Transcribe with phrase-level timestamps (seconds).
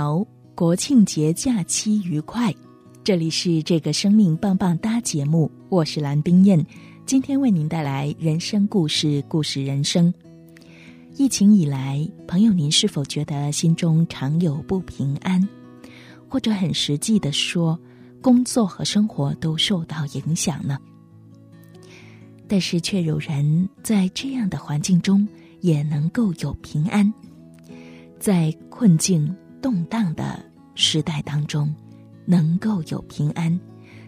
[0.00, 2.54] 好，国庆节假期愉快！
[3.02, 6.64] 这里是这个生命棒棒哒节目，我是蓝冰燕，
[7.04, 10.14] 今天为您带来人生故事，故事人生。
[11.16, 15.48] 疫情以来，朋友您是否觉得心中常有不平安？
[16.28, 17.76] 或者很实际的说，
[18.22, 20.78] 工作和生活都受到影响呢？
[22.46, 25.26] 但是却有人在这样的环境中
[25.60, 27.12] 也能够有平安，
[28.20, 30.40] 在困境动荡的
[30.74, 31.74] 时代当中，
[32.24, 33.58] 能够有平安。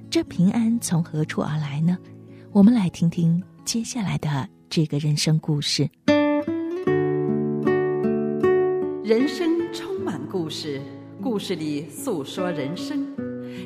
[0.08, 1.96] 这平安从何处而来呢？
[2.52, 5.88] 我们来听听接下来的这个人生故事。
[9.04, 10.80] 人生充满故事，
[11.22, 13.06] 故事里诉说人生，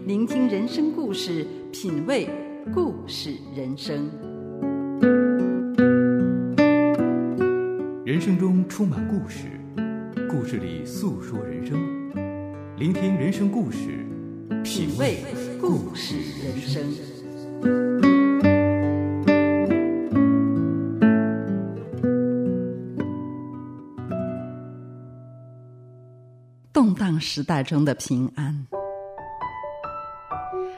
[0.07, 2.29] 聆听人生故事，品味
[2.75, 4.11] 故事人生。
[8.05, 9.49] 人生中充满故事，
[10.37, 11.79] 故事里诉说人生，
[12.77, 14.05] 聆听人生故事，
[14.65, 15.19] 品味
[15.61, 16.83] 故事人生。
[26.73, 28.67] 动荡时代中的平安。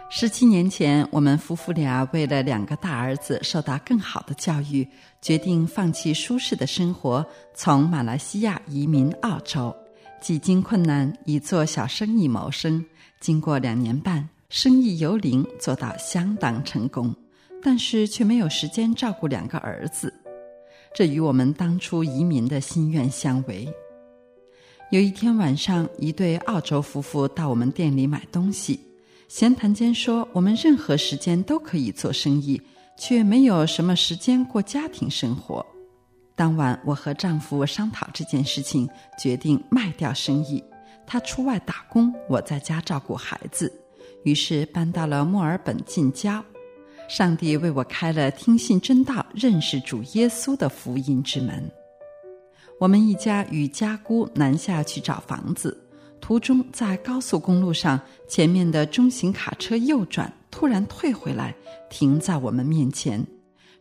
[0.09, 4.87] 十七年前，我们夫妇俩为了两个大儿子受到更好的教育，
[5.21, 9.75] 决定放弃舒适的生活，从马来西亚移民澳洲。
[10.21, 12.83] 几经困难，以做小生意谋生。
[13.21, 17.15] 经过两年半，生意由零做到相当成功，
[17.61, 20.15] 但是却没有时间照顾两个儿子。
[20.95, 23.69] 这与我们当初移民的心愿相违。
[24.91, 28.81] 有一天晚上，一对澳洲夫妇到我们店里买东西，
[29.29, 32.61] 闲谈间说：“我们任何时间都可以做生意，
[32.97, 35.65] 却没有什么时间过家庭生活。”
[36.37, 38.89] 当晚，我和丈夫商讨这件事情，
[39.19, 40.63] 决定卖掉生意。
[41.07, 43.73] 他出外打工，我在家照顾孩子，
[44.23, 46.45] 于是搬到了墨尔本近郊。
[47.09, 51.71] 上帝为我开了听信真道、认识主耶稣的福音之门。
[52.79, 55.86] 我们一家与家姑南下去找房子，
[56.27, 61.55] 途中在高速公路上，前面的中型卡车右转，突然退回来，
[61.89, 63.25] 停在我们面前。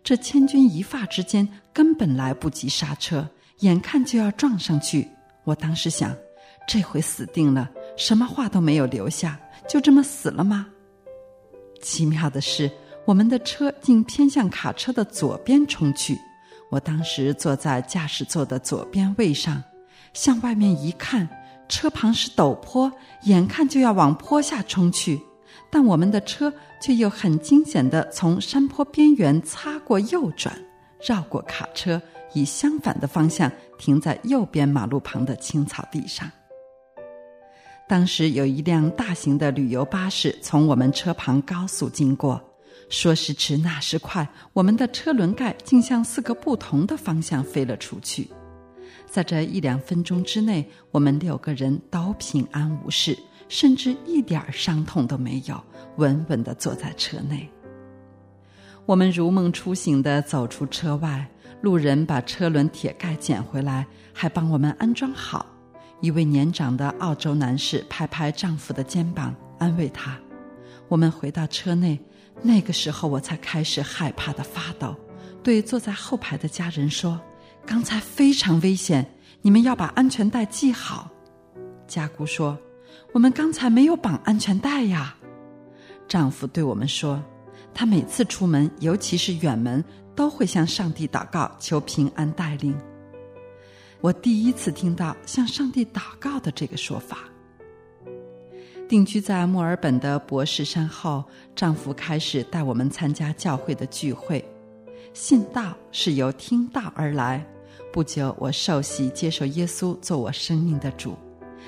[0.03, 3.27] 这千钧一发之间，根本来不及刹车，
[3.61, 5.07] 眼看就要撞上去。
[5.43, 6.15] 我当时想，
[6.67, 7.67] 这回死定了，
[7.97, 10.67] 什么话都没有留下，就这么死了吗？
[11.81, 12.69] 奇妙的是，
[13.05, 16.15] 我们的车竟偏向卡车的左边冲去。
[16.69, 19.63] 我当时坐在驾驶座的左边位上，
[20.13, 21.27] 向外面一看，
[21.67, 22.91] 车旁是陡坡，
[23.23, 25.19] 眼看就要往坡下冲去，
[25.71, 30.55] 但我们的车却又很惊险地从山坡边缘擦过右转，
[31.05, 32.01] 绕过卡车，
[32.33, 36.31] 以相反的方向停在右边马路旁的青草地上。
[37.87, 42.41] 当时有一辆大型的旅游巴士从我们车旁高速经过。
[42.87, 48.29] 说时迟，那时快，我们的车轮盖竟向四个不同的方向飞了出去。
[49.15, 53.17] 在这一两分钟之内，我们六个人都平安无事，
[53.47, 55.57] 甚至一点伤痛都没有，
[55.95, 57.49] 稳稳地坐在车内。
[58.85, 61.25] 我们如梦初醒地走出车外，
[61.61, 65.45] 路人把车轮铁盖捡回来，还帮我们安装好。
[66.01, 70.19] 一位年长的澳洲男士拍拍丈夫的肩膀，安慰他。
[70.89, 71.97] 我们回到车内。
[72.41, 74.93] 那个时候，我才开始害怕的发抖，
[75.41, 77.17] 对坐在后排的家人说
[77.65, 79.05] ：“刚才非常危险，
[79.41, 81.11] 你们要把安全带系好。”
[81.87, 82.57] 家姑说
[83.13, 85.15] ：“我们刚才没有绑安全带呀。”
[86.07, 87.21] 丈夫对我们说
[87.73, 89.83] ：“他每次出门，尤其是远门，
[90.15, 92.75] 都会向上帝祷告，求平安带领。”
[94.01, 97.19] 我第一次听到向上帝祷告的这个说法。
[98.87, 101.23] 定居在墨尔本的博士山后，
[101.55, 104.43] 丈夫开始带我们参加教会的聚会。
[105.13, 107.43] 信道是由听道而来。
[107.95, 111.15] 不久，我受洗接受耶稣做我生命的主。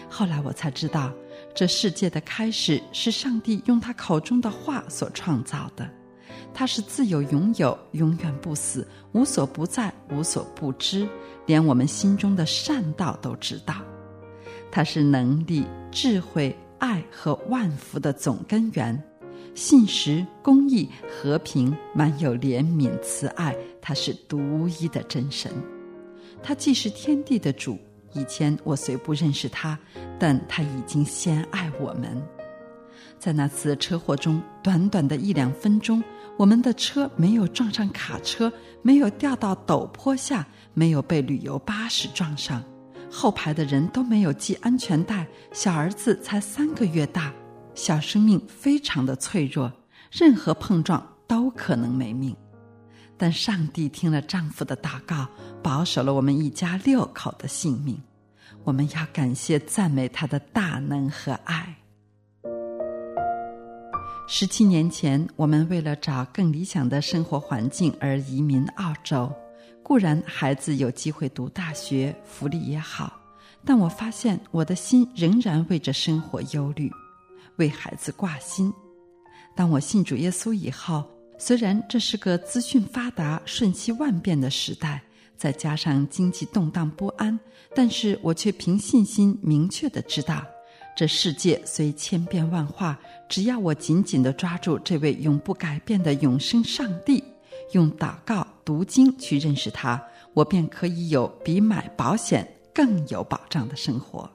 [0.10, 1.10] 后来我才知道，
[1.56, 5.90] 这世界的开始是上帝用他口中的话所创造的。
[6.54, 11.08] 他是自有永有，永远不死，无所不在，无所不知，
[11.46, 13.76] 连我们心中的善道都知道。
[14.70, 15.64] 他是能力、
[15.94, 19.02] 智慧、爱和万福的总根源，
[19.56, 23.56] 信实、公义、和平，满有怜悯、慈爱。
[23.82, 25.50] 他是独一的真神，
[26.48, 27.78] 他既是天地的主。
[28.14, 29.78] 以前我虽不认识他，
[30.18, 32.26] 但他已经先爱我们。
[33.20, 36.02] 在那次车祸中，短短的一两分钟，
[36.38, 38.50] 我们的车没有撞上卡车，
[38.82, 42.64] 没有掉到陡坡下，没有被旅游巴士撞上，
[43.12, 47.34] 后排的人都没有系安全带，小儿子才三个月大，
[47.76, 49.70] 小生命非常的脆弱，
[50.10, 52.34] 任何碰撞都可能没命。
[53.18, 55.28] 但上帝听了丈夫的祷告，
[55.64, 58.00] 保守了我们一家六口的性命。
[58.64, 61.76] 我们要感谢赞美他的大能和爱。
[64.28, 69.32] 十七年前，我们为了找更理想的生活环境而移民澳洲。
[69.82, 73.18] 固然孩子有机会读大学，福利也好，
[73.64, 76.92] 但我发现我的心仍然为着生活忧虑，
[77.56, 78.72] 为孩子挂心。
[79.56, 85.02] 当我信主耶稣以后，虽然这是个资讯发达、瞬息万变的时代，
[85.38, 87.40] 再加上经济动荡不安，
[87.76, 90.44] 但是我却凭信心明确的知道。
[90.96, 93.00] 这世界虽千变万化，
[93.30, 97.24] 只要我紧紧的抓住这位永不改变的永生上帝，
[97.74, 104.28] 用祷告、读经去认识他，我便可以有比买保险更有保障的生活。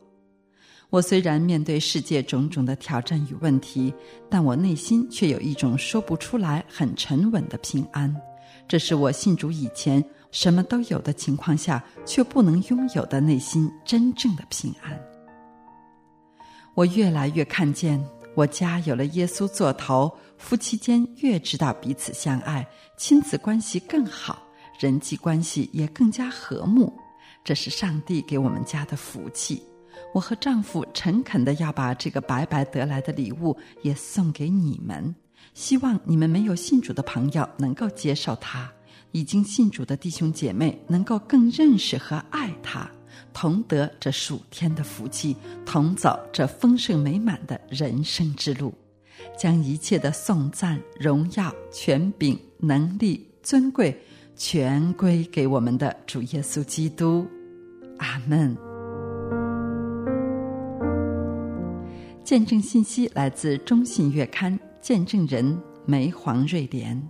[0.93, 3.95] 我虽然面对世界种种的挑战与问题，
[4.29, 8.15] 但我内心却有一种说不出来、很沉稳的平安。
[8.69, 15.01] 这是我信主以前什么都有的情况下，却不能拥有的内心真正的平安。
[16.75, 17.99] 我越来越看见，
[18.35, 22.69] 我家有了耶稣做头，夫妻间越知道彼此相爱，
[22.99, 24.43] 亲子关系更好，
[24.79, 26.93] 人际关系也更加和睦。
[27.43, 29.63] 这是上帝给我们家的福气。
[30.13, 35.15] 我和丈夫诚恳的要把这个白白得来的礼物也送给你们，
[35.55, 38.71] 希望你们没有信主的朋友能够接受它，
[39.13, 42.89] 已经信主的弟兄姐妹能够更认识和爱它。
[43.33, 48.75] 同得这数天的福气，同走这丰盛美满的人生之路，
[49.39, 53.99] 将一切的颂赞、荣耀、权柄、能力、尊贵，
[54.37, 57.27] 全归给我们的主耶稣基督。
[57.99, 58.72] 阿门。
[62.25, 67.01] 见证信息来自中信月刊，见证人梅黄瑞莲。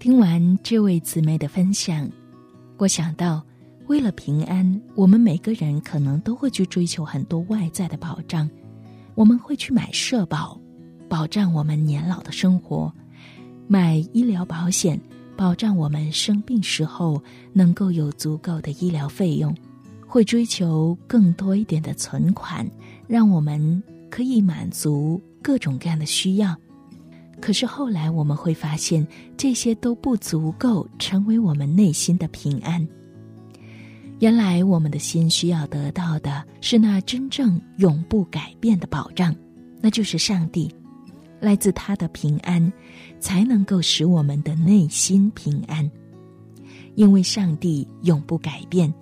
[0.00, 2.10] 听完这位姊妹的分享。
[2.78, 3.40] 我想到，
[3.86, 8.50] 为了平安，我们每个人可能都会去追求很多外在的保障。
[9.14, 10.60] 我们会去买社保，
[11.08, 12.92] 保障我们年老的生活；
[13.68, 15.00] 买医疗保险，
[15.36, 17.22] 保障我们生病时候
[17.52, 19.54] 能够有足够的医疗费用；
[20.12, 22.70] 会追求更多一点的存款，
[23.06, 26.54] 让我们可以满足各种各样的需要。
[27.40, 29.06] 可是后来我们会发现，
[29.38, 32.86] 这些都不足够成为我们内心的平安。
[34.18, 39.34] 原来我们的心需要得到的是那真正永不改变的保障，
[39.80, 40.70] 那就是上帝，
[41.40, 42.70] 来自他的平安，
[43.18, 45.90] 才能够使我们的内心平安。
[46.96, 48.92] 因为上帝永不改变，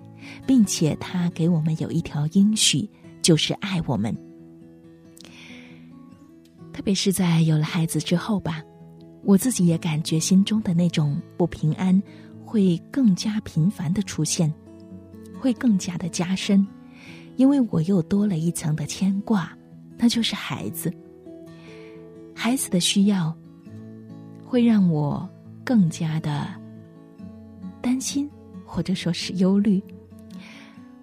[0.45, 2.89] 并且他给我们有一条应许，
[3.21, 4.15] 就是爱我们。
[6.73, 8.63] 特别是在有了孩子之后吧，
[9.23, 12.01] 我自己也感觉心中的那种不平安
[12.45, 14.51] 会更加频繁的出现，
[15.39, 16.65] 会更加的加深，
[17.35, 19.55] 因为我又多了一层的牵挂，
[19.97, 20.91] 那就是孩子。
[22.33, 23.35] 孩子的需要
[24.43, 25.29] 会让我
[25.63, 26.47] 更加的
[27.81, 28.27] 担心，
[28.65, 29.83] 或者说是忧虑。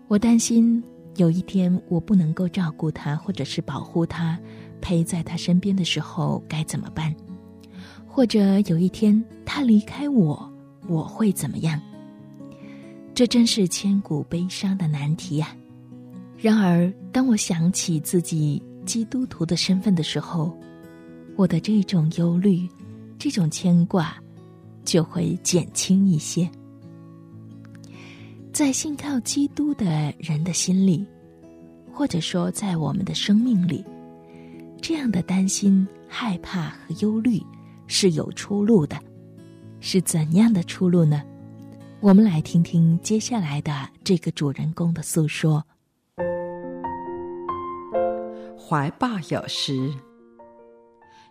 [0.09, 0.83] 我担心
[1.17, 4.39] 有一天我不能够照顾他，或者是保护他。
[4.81, 7.15] 陪在他身边的时候该怎么办？
[8.07, 10.51] 或者有一天他离开我，
[10.87, 11.81] 我会怎么样？
[13.13, 15.55] 这真是千古悲伤的难题呀！
[16.39, 20.57] 然而，当我想起自己基督徒的身份的时候，
[21.35, 22.67] 我的这种忧虑、
[23.19, 24.17] 这种牵挂
[24.85, 26.49] 就会减轻一些。
[28.53, 31.07] 在信靠基督的人的心里，
[31.93, 33.85] 或者说在我们的生命里。
[34.81, 37.41] 这样的担心、害怕和忧虑
[37.87, 38.97] 是有出路的，
[39.81, 41.23] 是怎样的出路呢？
[42.01, 45.65] 我们来听听接下来的这个主人公的诉说。
[48.57, 49.93] 怀抱有时，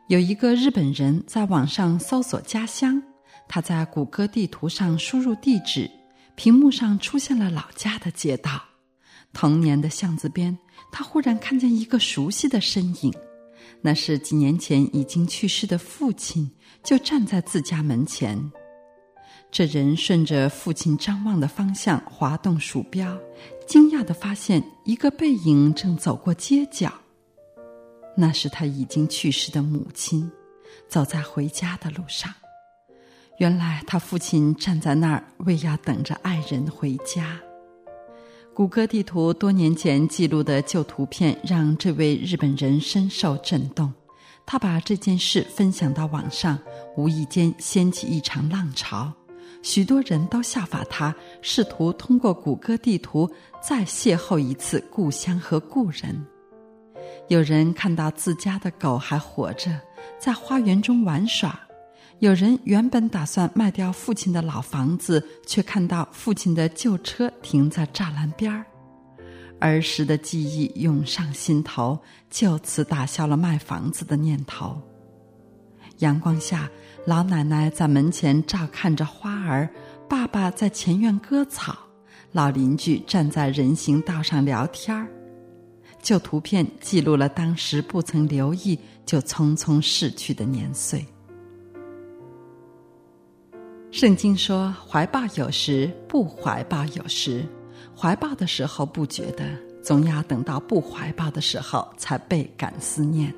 [0.08, 3.02] 有一个日本人在网上搜索家乡，
[3.48, 5.90] 他在谷歌地图上输入地址，
[6.38, 8.62] 屏幕上出现了老家的街道。
[9.34, 10.56] 童年的巷子边，
[10.91, 13.12] 他忽然看见一个熟悉的身影，
[13.82, 16.50] 那是几年前已经去世的父亲，
[16.84, 18.39] 就站在自家门前。
[19.51, 23.17] 这人顺着父亲张望的方向滑动鼠标，
[23.65, 26.94] 惊讶的发现一个背影正走过街角。
[28.15, 30.32] 那是他已经去世的母亲，
[30.88, 32.32] 走在回家的路上。
[33.38, 37.39] 原来他父亲站在那儿，为要等着爱人回家。
[38.51, 43.94] 谷歌地图多年前记录的旧图片让这位日本人深受震动，
[44.44, 46.58] 他把这件事分享到网上，
[46.96, 49.13] 无意间掀起一场浪潮，
[49.62, 51.13] 许多人都效法他，
[51.44, 53.29] 试图通过谷歌地图
[53.62, 56.25] 再邂逅一次故乡和故人。
[57.27, 59.79] 有人看到自家的狗还活着，
[60.17, 61.51] 在花园中玩耍；
[62.20, 68.66] 有人原本打算卖掉父亲的老房子，却看到父亲的旧车停在栅栏边儿，
[69.60, 74.82] 儿时的记忆涌上心头，就此打消了卖房子的念头。
[76.00, 76.68] 阳光下，
[77.06, 79.70] 老奶奶在门前照看着花儿，
[80.10, 81.78] 爸爸在前院割草，
[82.32, 85.08] 老邻居站在人行道上聊天儿。
[86.02, 91.06] 旧图片记录了当时不曾留意就匆匆逝去的年岁。
[93.89, 97.46] 圣经说：“怀抱有时，不怀抱有时。
[97.96, 99.46] 怀抱的时候不觉得，
[99.82, 103.34] 总要等到不怀抱的时候才倍感思念。”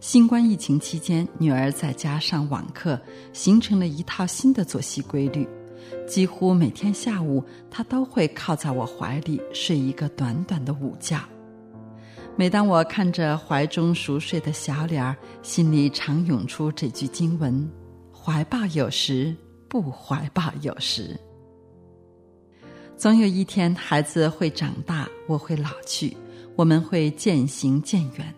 [0.00, 3.00] 新冠疫情期间，女儿在家上网课，
[3.32, 5.46] 形成了一套新的作息规律。
[6.08, 11.18] 几乎每天下午，她都会靠在我怀里睡一个短短的午觉。
[12.36, 17.68] 每当我看着怀中熟睡的小脸儿，心里常涌出这句经文
[18.26, 19.32] ：“怀抱有时，
[19.68, 21.16] 不怀抱有时。”
[22.98, 26.16] 总有一天，孩子会长大，我会老去，
[26.56, 28.34] 我们会渐行渐远。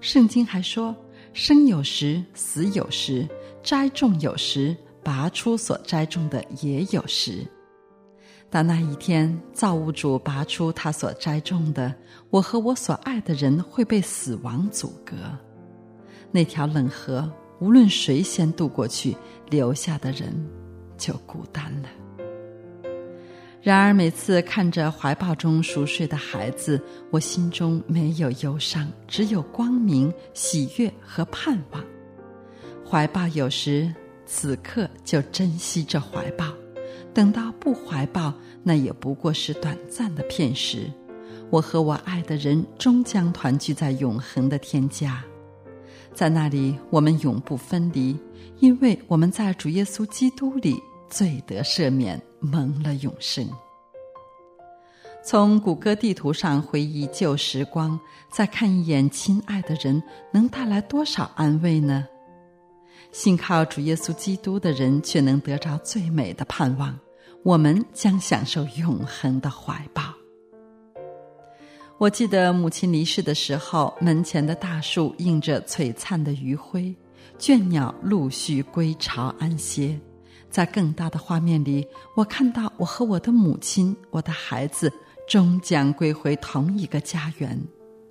[0.00, 0.96] 圣经还说
[1.34, 3.28] ：“生有时，死有时；
[3.62, 4.74] 栽种有时，
[5.04, 7.46] 拔出所栽种的也有时。”
[8.48, 11.94] 到那一天，造物主拔出他所栽种的，
[12.30, 15.14] 我和我所爱的人会被死亡阻隔。
[16.32, 19.16] 那条冷河，无论谁先渡过去，
[19.48, 20.34] 留下的人
[20.98, 21.88] 就孤单了。
[23.62, 31.84] 然而，每次看着怀抱中熟睡的孩子，我心中没有忧伤，只有光明、喜悦和盼望。
[32.88, 33.92] 怀抱有时，
[34.24, 36.46] 此刻就珍惜这怀抱。
[37.12, 38.32] 等到不怀抱，
[38.62, 40.88] 那也不过是短暂的片时。
[41.50, 45.24] 我和我爱的人终将团聚在永恒的天家，
[46.16, 48.18] 在那里我们永不分离，
[48.58, 53.46] 因为我们在主耶稣基督里罪得赦免，蒙了永生。
[55.22, 58.00] 从谷歌地图上回忆旧时光，
[58.32, 62.06] 再看一眼亲爱的人，能带来多少安慰呢？
[63.12, 66.98] 信靠主耶稣基督的人，却能得着最美的盼望。
[67.44, 70.02] 我们将享受永恒的怀抱。
[71.98, 76.94] 我记得母亲离世的时候，门前的大树映着璀璨的余晖，
[77.38, 79.98] 倦鸟陆续归巢安歇。
[80.50, 84.92] 在更大的画面里，我看到我和我的母亲、我的孩子
[85.26, 87.58] 终将归回同一个家园，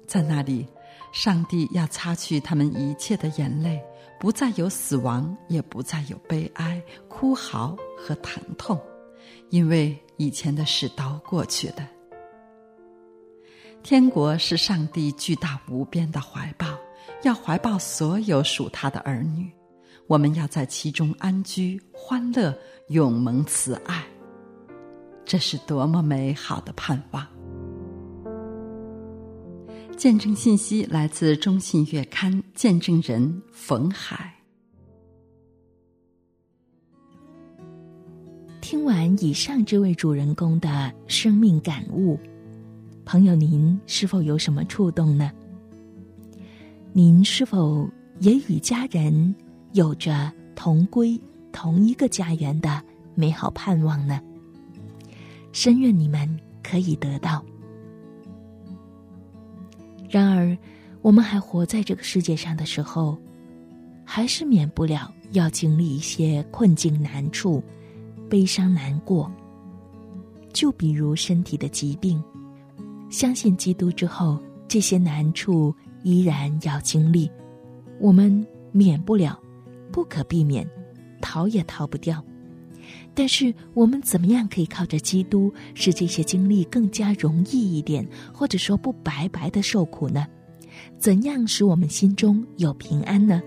[0.07, 0.65] 在那里，
[1.11, 3.79] 上帝要擦去他们一切的眼泪，
[4.19, 8.79] 不再有死亡，也不再有悲哀、哭嚎和疼痛。
[9.51, 11.87] 因为以前的事都过去了。
[13.85, 16.65] 天国是上帝巨大无边的怀抱，
[17.21, 19.47] 要怀抱所有属他的儿女。
[20.07, 24.03] 我们要在其中安居、欢乐、永蒙慈爱。
[25.23, 27.27] 这是多么美好的盼望！
[29.95, 34.33] 见证信息来自中信月刊，见证人冯海。
[38.61, 42.19] 听完以上这位主人公的生命感悟，
[43.05, 45.31] 朋友，您是否有什么触动呢？
[46.91, 47.87] 您是否
[48.19, 49.33] 也与家人
[49.73, 51.19] 有着同归
[51.51, 52.81] 同一个家园的
[53.13, 54.19] 美好盼望呢？
[55.51, 56.27] 深愿你们
[56.63, 57.45] 可以得到。
[60.09, 60.57] 然而，
[61.01, 63.15] 我们还活在这个世界上的时候，
[64.03, 67.63] 还是免不了要经历一些困境难处。
[68.27, 69.31] 悲伤难过，
[70.51, 72.21] 就比如身体的疾病。
[73.09, 77.29] 相信基督之后，这些难处依然要经历，
[77.99, 79.39] 我们免不了，
[79.91, 80.67] 不可避免，
[81.21, 82.23] 逃也逃不掉。
[83.13, 90.27] 但是，我们怎么样可以靠着基督，使这些经历更加容易一点，或者说不白白的受苦呢？
[90.99, 93.41] 怎样使我们心中有平安呢？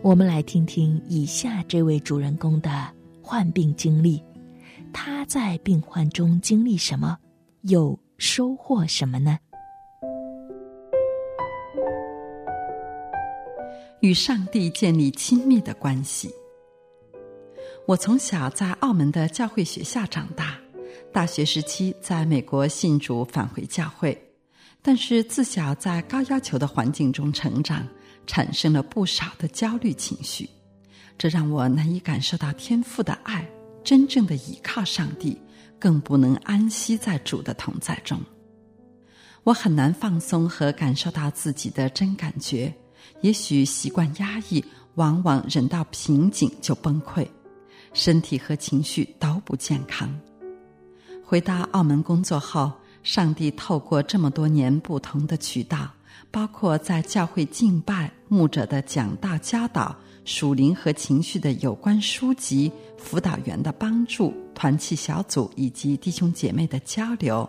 [0.00, 4.22] 我们来听听以下这位主人公的患病经历，
[4.92, 7.18] 他在病患中经历什么，
[7.62, 9.38] 又收获什么呢？
[14.00, 16.30] 与上帝建立亲密的关系。
[17.86, 20.58] 我从小在澳门的教会学校长大，
[21.12, 24.16] 大学时期在美国信主返回教会，
[24.80, 27.86] 但是自小在高要求的环境中成长，
[28.26, 30.48] 产生了不少的焦虑情绪，
[31.18, 33.46] 这让我难以感受到天父的爱，
[33.82, 35.38] 真正的倚靠上帝，
[35.84, 38.18] 更不能安息在主的同在中。
[39.42, 42.74] 我很难放松和感受到自己的真感觉，
[43.20, 44.64] 也许习惯压抑，
[44.94, 47.28] 往往忍到瓶颈就崩溃。
[47.92, 50.08] 身体和情绪都不健康。
[51.22, 52.72] 回到澳门工作后，
[53.02, 55.90] 上帝透过这么多年不同的渠道，
[56.30, 59.94] 包括在教会敬拜、牧者的讲道教导、
[60.24, 67.48] 属灵和情绪的有关书籍、辅导员的帮助、团契小组以及弟兄姐妹的交流，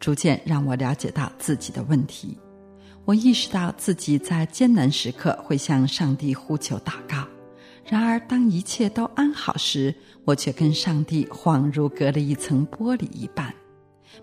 [0.00, 2.36] 逐渐让我了解到自己的问题。
[3.04, 7.26] 我意识到自己在艰难时刻会向上帝呼求祷告。
[7.84, 9.92] 然而，当一切都安好时，
[10.24, 13.52] 我却跟上帝恍如隔了一层玻璃一般。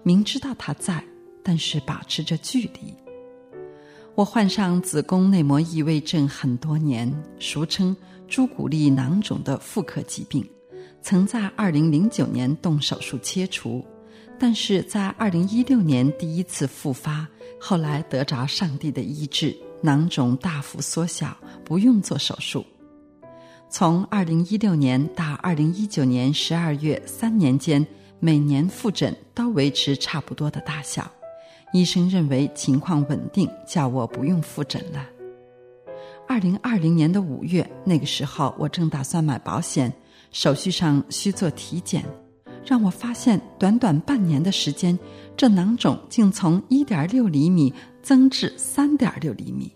[0.01, 1.03] 明知道他在，
[1.43, 2.93] 但是保持着距离。
[4.15, 7.95] 我患上子宫内膜异位症很多年，俗称
[8.27, 10.45] 朱古力囊肿的妇科疾病，
[11.01, 13.85] 曾在二零零九年动手术切除，
[14.37, 17.25] 但是在二零一六年第一次复发，
[17.59, 22.65] 后来得着上帝的医治，囊肿大幅缩小，不用做手术。
[23.69, 27.85] 从二零一六年到二零一九年十二月，三年间
[28.19, 31.09] 每年复诊都维持差不多的大小，
[31.71, 35.07] 医生认为情况稳定，叫我不用复诊了。
[36.27, 39.91] 二零二零年的五月，那个时候我正打算买保险，
[40.31, 42.03] 手续上需做体检，
[42.65, 44.97] 让我发现短短半年的时间，
[45.35, 49.71] 这囊肿竟从一点六厘米增至三点六厘米。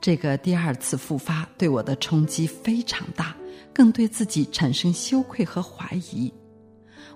[0.00, 3.36] 这个第二次复发对我的冲击非常大，
[3.72, 6.32] 更对自己产生羞愧和怀疑。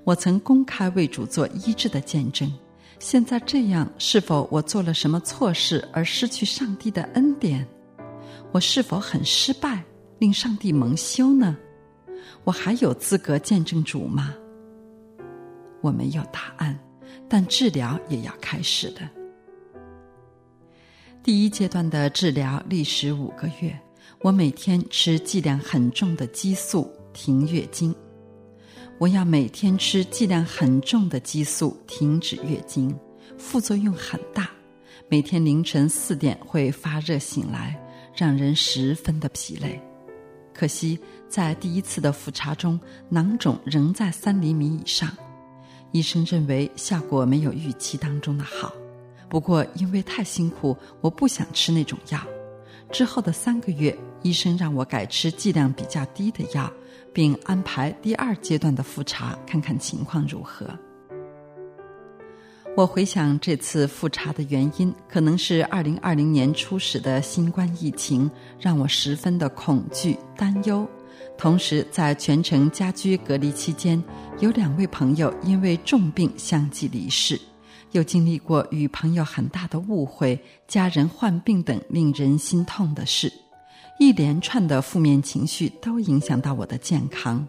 [0.04, 2.48] 我曾公开为主做医治的见证，
[2.98, 7.66] 现在这样，是否我做了什么错事而失去上帝的恩典？
[8.52, 9.84] 我是否很失败，
[10.18, 11.56] 令上帝蒙羞呢？
[12.44, 14.34] 我还有资格见证主吗？
[15.82, 16.76] 我没有答案，
[17.28, 19.02] 但治疗也要开始的。
[21.22, 23.78] 第一阶段的治疗历时五个月，
[24.20, 27.94] 我每天吃剂量很重的激素停月经。
[28.98, 32.98] 我要每天吃剂量很重的激素停止月经，
[33.36, 34.48] 副作用很大。
[35.06, 37.78] 每天凌晨四点会发热醒来，
[38.16, 39.78] 让人十分的疲累。
[40.54, 42.80] 可惜在第一次的复查中，
[43.10, 45.14] 囊肿仍在三厘米以上，
[45.92, 48.72] 医生认为效果没有预期当中的好。
[49.28, 52.18] 不过，因为太辛苦，我不想吃那种药。
[52.90, 56.72] 之后的三个月，医生让我改吃剂量比较低的药，
[57.16, 60.68] 并安排第二阶段的复查，看看情况如何。
[62.76, 70.86] 我回想这次复查的原因，可能是二零二零年初始的新冠疫情让我十分的恐惧担忧，
[71.38, 74.04] 同时在全程家居隔离期间，
[74.40, 77.40] 有两位朋友因为重病相继离世。
[77.92, 83.32] 又经历过与朋友很大的误会、家人患病等令人心痛的事，
[83.98, 87.46] 一连串的负面情绪都影响到我的健康。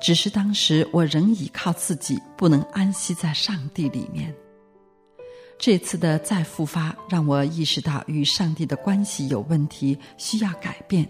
[0.00, 4.34] 只是当时我仍依靠自己，不能安息在上帝里面。
[5.58, 11.08] 这次的再复发让我意识到与上帝的关系有问题，需要改变。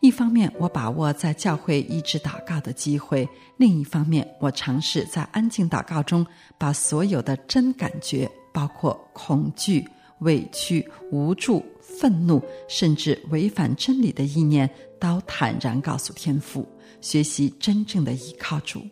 [0.00, 3.24] 一方面，我把握在教会一直祷告的机会；
[3.56, 6.26] 另一方面，我尝试在安静祷告中，
[6.58, 9.86] 把所有的真感觉，包括恐惧、
[10.20, 16.66] 委屈、无助、愤怒，甚至违反真理的意念，都坦然告诉天父，
[17.00, 18.86] 学习真正的依靠主。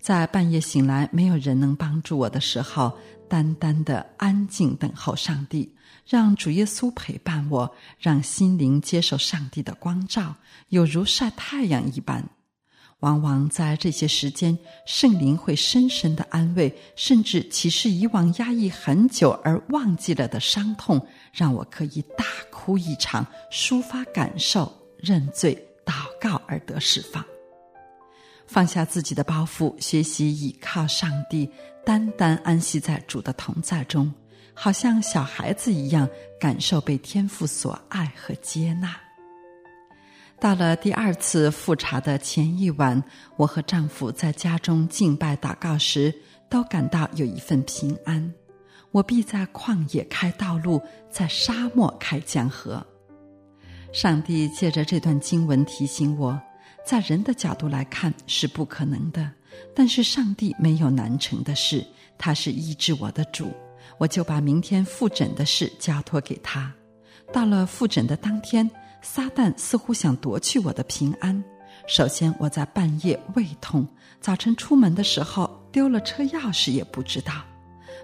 [0.00, 2.92] 在半夜醒来，没有人能帮助我的时候，
[3.28, 5.74] 单单的安静等候上帝。
[6.06, 10.36] 让主耶稣陪伴我，让心灵接受上帝的光照，
[10.68, 12.28] 有如晒太阳一般。
[13.00, 25.54] 往往在这些时间，圣灵会深深的安慰，甚至启示以往压抑很久而忘记了的伤痛，让我可以大哭一场，抒发感受，认罪、
[25.84, 27.24] 祷告而得释放。
[28.46, 31.50] 放下自己的包袱，学习倚靠上帝，
[31.84, 34.12] 单单安息在主的同在中，
[34.54, 36.08] 好像小孩子一样，
[36.40, 38.94] 感受被天父所爱和接纳。
[40.40, 43.02] 到了第二次复查的前一晚，
[43.36, 46.14] 我和丈夫在家中敬拜祷告时，
[46.50, 48.32] 都感到有一份平安。
[48.90, 52.84] 我必在旷野开道路，在沙漠开江河。
[53.90, 56.38] 上帝借着这段经文提醒我，
[56.84, 59.30] 在人的角度来看是不可能的，
[59.74, 61.82] 但是上帝没有难成的事，
[62.18, 63.50] 他是医治我的主。
[63.96, 66.70] 我就把明天复诊的事交托给他。
[67.32, 68.70] 到了复诊的当天。
[69.04, 71.44] 撒旦似乎想夺去我的平安。
[71.86, 73.86] 首先，我在半夜胃痛，
[74.18, 77.34] 早晨出门的时候丢了车钥匙也不知道，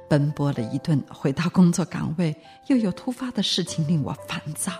[0.08, 2.36] 奔波了一顿，回到工作岗位，
[2.66, 4.72] 又有突发的事情令我烦躁。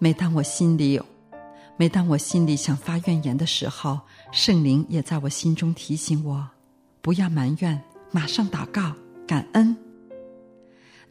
[0.00, 1.06] 每当我心里有，
[1.76, 4.00] 每当我心里想发怨言的时候，
[4.32, 6.44] 圣灵也在我心中提醒我，
[7.00, 8.92] 不要埋怨，马上祷告，
[9.28, 9.76] 感恩。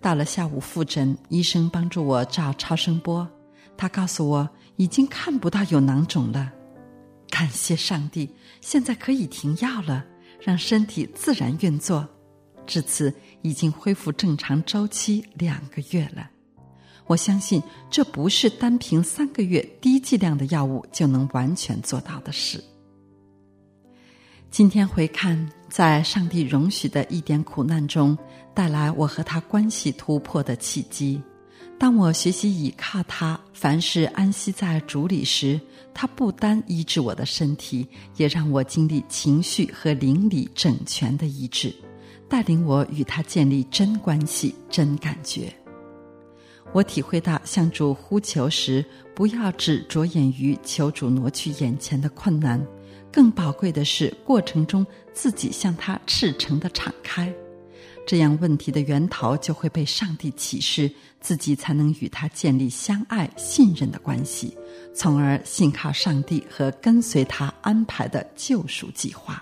[0.01, 3.25] 到了下午复诊，医生帮助我照超声波。
[3.81, 6.53] 他告诉我已经看不到有囊肿了，
[7.31, 8.29] 感谢上帝，
[8.61, 10.05] 现在可以停药了，
[10.39, 12.07] 让身体自然运作。
[12.67, 16.29] 至此已经恢复正常周期两个月了。
[17.07, 22.63] 我相信这不是单凭三个月低剂量的药物就能完全做到的事。
[24.51, 28.15] 今天回看，在上帝容许的一点苦难中，
[28.53, 31.19] 带来我和他关系突破的契机。
[31.81, 35.59] 当我学习倚靠他，凡事安息在主里时，
[35.95, 41.73] 他不单医治我的身体，也让我经历情绪和灵里整全的医治，
[42.29, 45.51] 带领我与他建立真关系、真感觉。
[46.71, 52.63] 我体会到向主呼求时，不要只着眼于求主挪去眼前的困难，
[53.11, 57.33] 更宝贵的是过程中自己向他赤诚的敞开。
[58.05, 64.57] 这样问题的源头就会被上帝启示，自己才能与他建立相爱、信任的关系，
[64.93, 69.41] 从而信靠上帝和跟随他安排的救赎计划。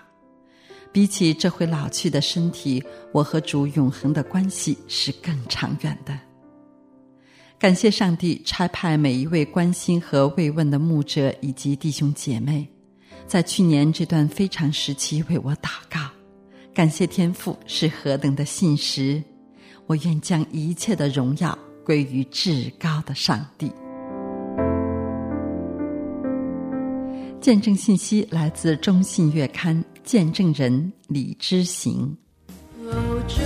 [0.92, 6.20] 比起这回老去的身体，我和主永恒的关系是更长远的。
[7.58, 12.68] 感谢上帝差派每一位关心和慰问的牧者以及弟兄姐妹，
[13.28, 16.19] 在去年这段非常时期为我祷告。
[16.80, 19.22] 感谢天赋是何等的信实，
[19.86, 23.70] 我愿将一切的荣耀归于至高的上帝。
[27.42, 32.16] 见证信息来自中信月刊，见证人李之行。
[33.28, 33.42] 主，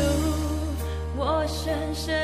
[1.18, 2.23] 我深深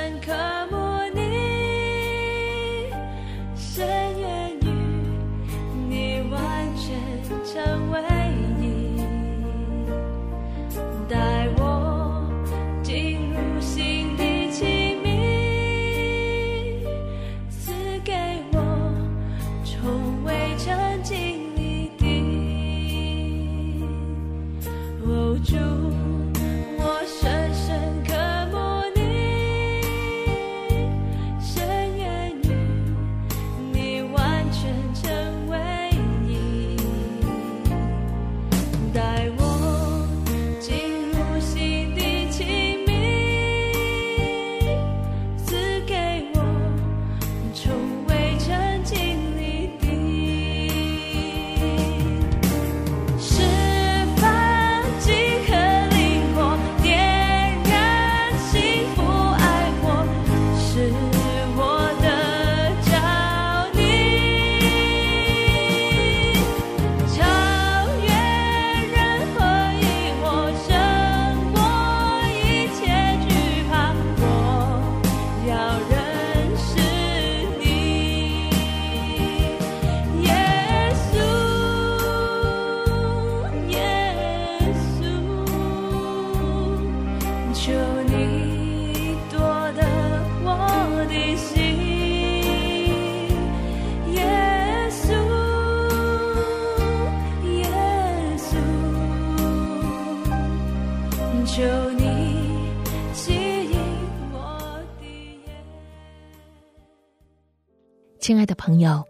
[108.30, 109.04] 亲爱的朋友，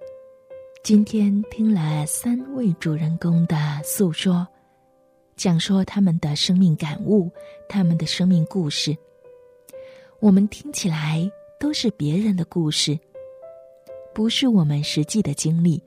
[0.81, 4.47] 今天听了三位主人公的诉说，
[5.35, 7.29] 讲说他们的生命感悟，
[7.67, 8.95] 他们的生命故事。
[10.21, 11.29] 我们听起来
[11.59, 12.97] 都是别人的故事，
[14.13, 15.83] 不是我们实际的经历，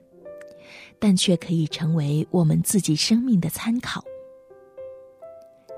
[0.99, 4.05] 但却可以成为我们自己生命的参考。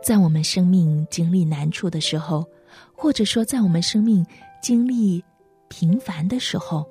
[0.04, 2.46] 在我们生命经历难处的时候，
[2.94, 4.28] 或者说在我们生命
[4.62, 5.24] 经历
[5.70, 6.86] 平凡的时候，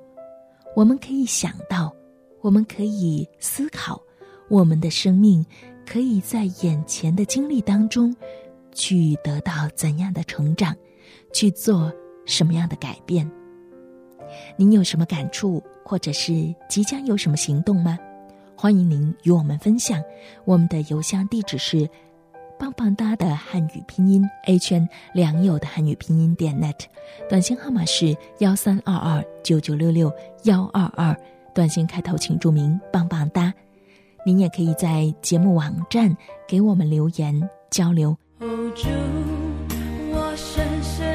[0.75, 1.95] 我们可以想到，
[2.41, 4.01] 我们可以思考，
[4.49, 5.43] 我们的生命
[5.85, 8.13] 可以在眼前的经历当中，
[8.73, 10.75] 去得到怎样的成长，
[11.33, 11.89] 去做
[12.25, 13.29] 什么样的改变。
[14.57, 17.97] 您有什么感触，或者是即将有什么行动吗？
[18.53, 20.03] 欢迎您与我们分享。
[20.43, 21.89] 我们的邮箱地址是。
[22.57, 26.85] 棒棒哒的汉语拼音 a 圈良友的汉语拼音点 net，
[27.29, 30.11] 短信号码是幺三二二九九六六
[30.43, 31.15] 幺二二，
[31.53, 33.53] 短信开头请注明棒棒哒。
[34.25, 36.15] 您也可以在节目网站
[36.47, 38.17] 给我们留言交流。
[38.39, 41.14] 我深深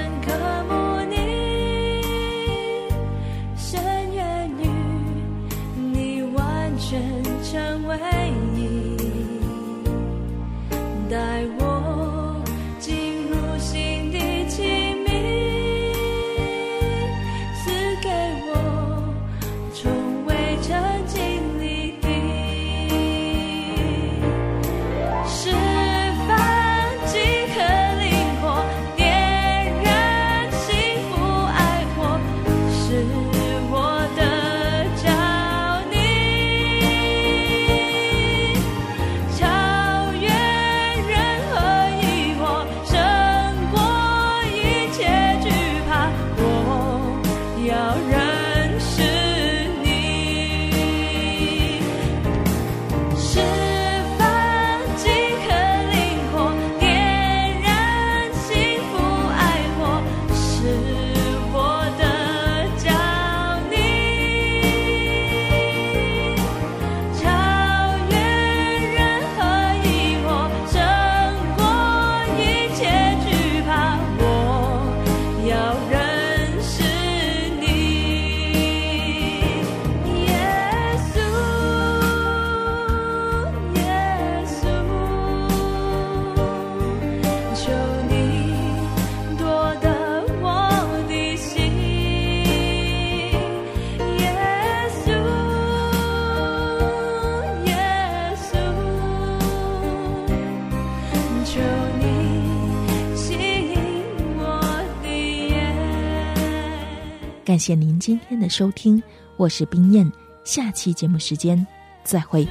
[107.51, 109.03] 感谢您今天的收听，
[109.37, 110.09] 我是冰燕，
[110.45, 111.67] 下期节目时间
[112.05, 112.47] 再会。